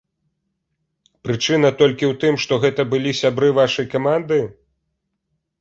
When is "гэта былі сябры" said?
2.63-3.53